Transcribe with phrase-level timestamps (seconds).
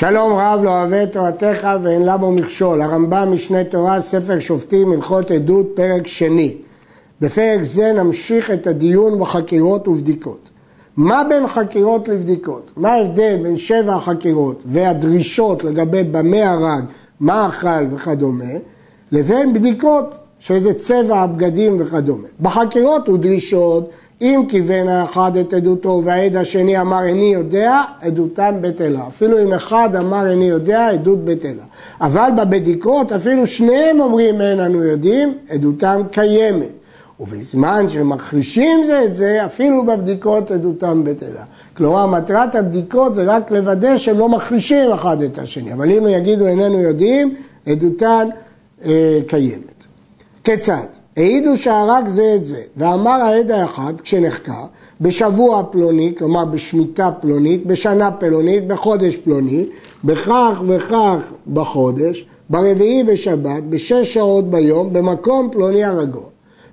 [0.00, 2.82] שלום רב לא אוהב את תורתך ואין לה בו מכשול.
[2.82, 6.56] הרמב"ם משנה תורה, ספר שופטים, הלכות עדות, פרק שני.
[7.20, 10.50] בפרק זה נמשיך את הדיון בחקירות ובדיקות.
[10.96, 12.70] מה בין חקירות לבדיקות?
[12.76, 16.84] מה ההבדל בין שבע החקירות והדרישות לגבי במה הרג,
[17.20, 18.54] מה אכל וכדומה,
[19.12, 22.28] לבין בדיקות, שאיזה צבע הבגדים וכדומה.
[22.40, 23.90] בחקירות ודרישות
[24.22, 29.06] אם כיוון האחד את עדותו והעד השני אמר איני יודע, עדותם בטלה.
[29.08, 31.62] אפילו אם אחד אמר איני יודע, עדות בטלה.
[32.00, 36.68] אבל בבדיקות אפילו שניהם אומרים אין אנו יודעים, עדותם קיימת.
[37.20, 41.44] ובזמן שמחרישים זה את זה, אפילו בבדיקות עדותם בטלה.
[41.76, 45.72] כלומר, מטרת הבדיקות זה רק לוודא שהם לא מחרישים אחד את השני.
[45.72, 47.34] אבל אם יגידו איננו יודעים,
[47.66, 48.28] עדותן
[48.84, 49.84] אה, קיימת.
[50.44, 50.99] כיצד?
[51.20, 54.64] העידו שהרג זה את זה, ואמר העד האחד כשנחקר,
[55.00, 59.66] בשבוע פלוני, כלומר בשמיטה פלונית, בשנה פלונית, בחודש פלוני,
[60.04, 66.24] בכך וכך בחודש, ברביעי בשבת, בשש שעות ביום, במקום פלוני הרגו.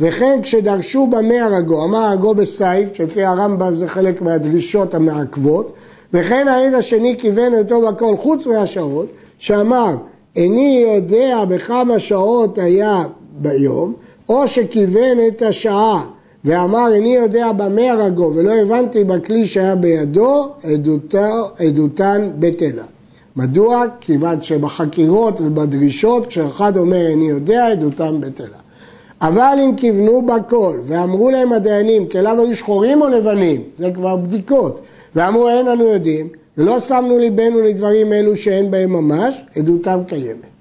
[0.00, 5.72] וכן כשדרשו במה הרגו, אמר הרגו בסייף, שלפי הרמב"ם זה חלק מהדרישות המעכבות,
[6.14, 9.06] וכן העד השני כיוון אותו בכל חוץ מהשעות,
[9.38, 9.96] שאמר
[10.36, 13.04] איני יודע בכמה שעות היה
[13.40, 13.94] ביום,
[14.28, 16.04] או שכיוון את השעה
[16.44, 22.82] ואמר איני יודע במה הרגו ולא הבנתי בכלי שהיה בידו, עדותו, עדותן בטלה.
[23.36, 23.84] מדוע?
[24.00, 28.56] כיוון שבחקירות ובדרישות כשאחד אומר איני יודע, עדותם בטלה.
[29.22, 34.80] אבל אם כיוונו בכל ואמרו להם הדיינים כליו היו שחורים או לבנים, זה כבר בדיקות,
[35.16, 40.51] ואמרו אין אנו יודעים ולא שמנו ליבנו לדברים אלו שאין בהם ממש, עדותם קיימת.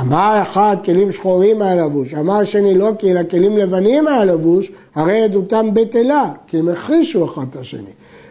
[0.00, 5.74] אמר אחד כלים שחורים מהלבוש, אמר שני לא כי אלא כלים לבנים מהלבוש, הרי עדותם
[5.74, 7.90] בטלה, כי הם החרישו אחד את השני.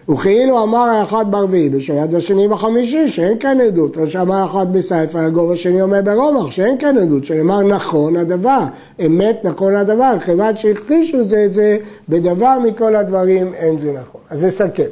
[0.09, 5.53] וכאילו אמר האחד ברביעי בשבת והשני בחמישי שאין כאן עדות, או שאמר האחד בסייפה הגובה
[5.53, 8.59] השני אומר ברומח שאין כאן עדות, שנאמר נכון הדבר,
[9.05, 11.77] אמת נכון הדבר, כיוון שהכחישו את זה, את זה
[12.09, 14.21] בדבר מכל הדברים אין זה נכון.
[14.29, 14.83] אז נסכם.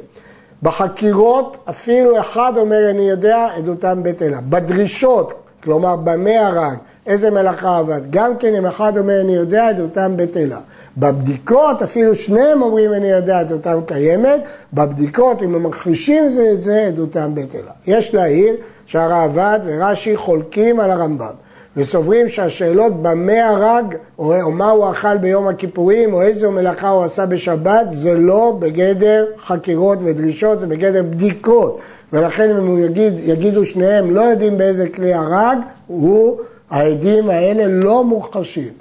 [0.63, 4.41] בחקירות אפילו אחד אומר אני יודע, עדותם בטלה.
[4.41, 6.77] בדרישות כלומר במה הרג,
[7.07, 10.59] איזה מלאכה עבד, גם כן אם אחד אומר אני יודע את אותם בטלה.
[10.97, 14.41] בבדיקות אפילו שניהם אומרים אני יודע את אותם קיימת,
[14.73, 17.71] בבדיקות אם הם מכחישים זה את זה עדותם בטלה.
[17.87, 18.55] יש להעיר
[18.85, 21.33] שהרעב"ד ורש"י חולקים על הרמב"ם
[21.77, 27.03] וסוברים שהשאלות במה הרג או, או מה הוא אכל ביום הכיפורים או איזו מלאכה הוא
[27.03, 31.79] עשה בשבת זה לא בגדר חקירות ודרישות, זה בגדר בדיקות.
[32.15, 36.37] ולכן אם הוא יגיד, יגידו שניהם לא יודעים באיזה כלי הרג, הוא,
[36.69, 38.73] העדים האלה לא מוכחשים.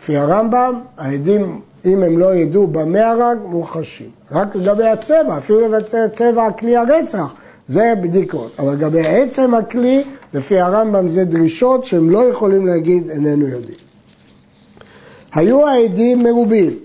[0.00, 4.10] לפי הרמב"ם, העדים, אם הם לא ידעו במה הרג, מוכחשים.
[4.32, 7.34] רק לגבי הצבע, אפילו לבצע צבע כלי הרצח,
[7.66, 8.52] זה בדיקות.
[8.58, 10.02] אבל לגבי עצם הכלי,
[10.34, 13.78] לפי הרמב"ם זה דרישות שהם לא יכולים להגיד איננו יודעים.
[15.34, 16.78] היו העדים מרובים.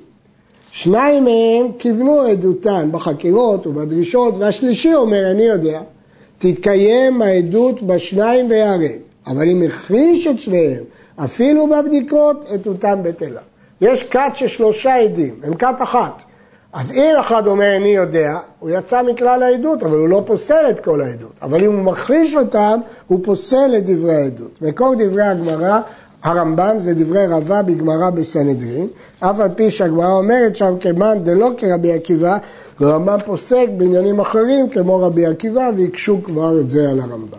[0.72, 5.82] שניים מהם כיוונו עדותן בחקירות ובדרישות, והשלישי אומר, אני יודע,
[6.40, 8.92] תתקיים העדות בשניים ויהרג.
[9.28, 10.84] אבל אם החריש את שניהם,
[11.16, 13.42] אפילו בבדיקות, עדותם בטלה.
[13.82, 16.24] יש כת של שלושה עדים, הם כת אחת.
[16.74, 20.80] אז אם אחד אומר אני יודע, הוא יצא מכלל העדות, אבל הוא לא פוסל את
[20.80, 21.32] כל העדות.
[21.42, 24.62] אבל אם הוא מחריש אותם, הוא פוסל את דברי העדות.
[24.62, 25.80] מקור דברי הגמרא
[26.24, 28.88] הרמב"ם זה דברי רבה בגמרא בסנהדרין,
[29.20, 32.38] אף על פי שהגמרא אומרת שם כמאן דלא כרבי עקיבא,
[32.80, 37.38] והרמב"ם פוסק בעניינים אחרים כמו רבי עקיבא, והקשו כבר את זה על הרמב"ם.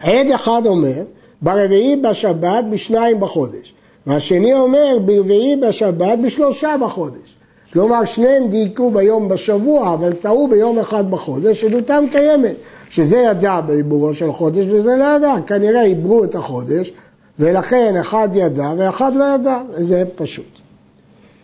[0.00, 1.02] עד אחד אומר,
[1.42, 3.74] ברביעי בשבת בשניים בחודש,
[4.06, 7.36] והשני אומר ברביעי בשבת בשלושה בחודש.
[7.72, 12.54] כלומר שניהם דייקו ביום בשבוע, אבל טעו ביום אחד בחודש, עדותם קיימת.
[12.90, 16.92] שזה ידע בעיבורו של חודש וזה לא ידע, כנראה עיברו את החודש
[17.38, 20.58] ולכן אחד ידע ואחד לא ידע, וזה פשוט.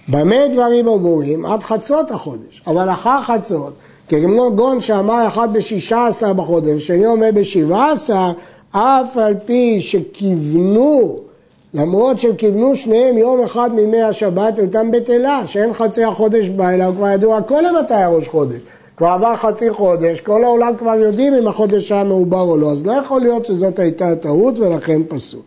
[0.09, 1.47] במה דברים אמורים?
[1.47, 3.73] עד חצות החודש, אבל אחר חצות,
[4.09, 8.33] כמו גון שאמר אחד בשישה עשר בחודש, שני אומר בשבעה עשר,
[8.71, 11.19] אף על פי שכיוונו,
[11.75, 16.85] למרות שהם כיוונו שניהם יום אחד מימי השבת, אותם בטלה, שאין חצי החודש בא, אלא
[16.85, 18.61] הוא כבר ידוע כל מתי הראש חודש.
[18.97, 22.87] כבר עבר חצי חודש, כל העולם כבר יודעים אם החודש היה מעובר או לא, אז
[22.87, 25.41] לא יכול להיות שזאת הייתה טעות ולכן פסול.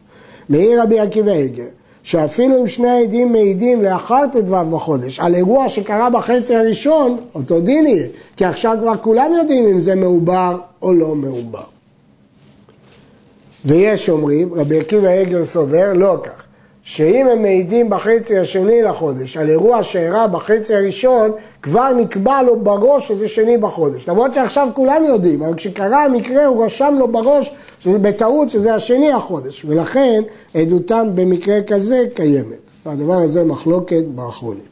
[0.49, 1.63] מעיר רבי עקיבא איגר,
[2.03, 7.87] שאפילו אם שני העדים מעידים לאחר ט"ו בחודש על אירוע שקרה בחצי הראשון, אותו דין
[7.87, 8.07] יהיה,
[8.37, 11.63] כי עכשיו כבר כולם יודעים אם זה מעובר או לא מעובר.
[13.65, 16.46] ויש אומרים, רבי עקיבא איגר סובר, לא כך,
[16.89, 21.31] שאם הם מעידים בחצי השני לחודש על אירוע שאירע בחצי הראשון,
[21.61, 24.09] כבר נקבע לו בראש שזה שני בחודש.
[24.09, 29.11] למרות שעכשיו כולם יודעים, אבל כשקרה המקרה הוא רשם לו בראש שזה בטעות שזה השני
[29.11, 30.21] החודש, ולכן
[30.53, 32.71] עדותם במקרה כזה קיימת.
[32.85, 34.65] והדבר הזה מחלוקת באחרונים.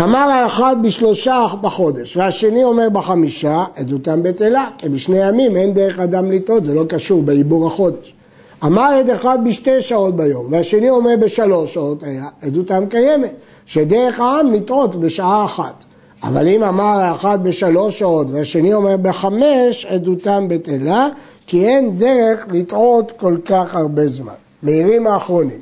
[0.00, 6.32] אמר האחד בשלושה בחודש, והשני אומר בחמישה, עדותם בטלה, כי בשני ימים אין דרך אדם
[6.32, 8.16] לטעות, זה לא קשור בעיבור החודש.
[8.64, 13.34] אמר עד אחד בשתי שעות ביום, והשני אומר בשלוש שעות, היה עדותם קיימת,
[13.66, 15.84] שדרך העם לטעות בשעה אחת.
[16.22, 21.08] אבל אם אמר האחד בשלוש שעות והשני אומר בחמש, עדותם בטלה,
[21.46, 24.32] כי אין דרך לטעות כל כך הרבה זמן.
[24.62, 25.60] מהירים האחרונים,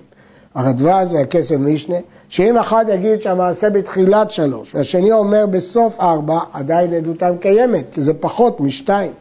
[0.55, 1.97] הרדווז והכסף משנה,
[2.29, 8.15] שאם אחד יגיד שהמעשה בתחילת שלוש, והשני אומר בסוף ארבע, עדיין עדותם קיימת, כי זה
[8.15, 9.13] פחות משתיים.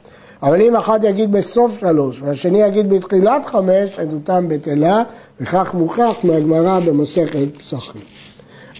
[0.44, 5.04] אבל אם אחד יגיד בסוף שלוש, והשני יגיד בתחילת חמש, עדותם בטלה,
[5.42, 8.01] וכך מוכח מהגמרא במסכת פסחים.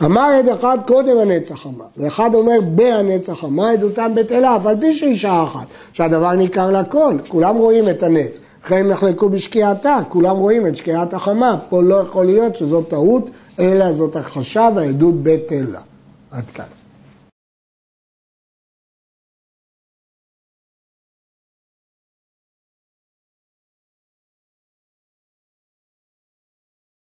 [0.04, 4.94] אמר עד אחד קודם הנצח אמר, ואחד אומר בהנצח אמר, עדותם בטלה, אף על פי
[4.94, 8.40] שהיא שעה אחת, שהדבר ניכר לכל, כולם רואים את הנץ.
[8.66, 13.30] לכן הם נחלקו בשקיעתה, כולם רואים את שקיעת החמה, פה לא יכול להיות שזאת טעות,
[13.60, 15.80] אלא זאת הכחשה והעדות בטלה.
[16.32, 16.83] עד כאן.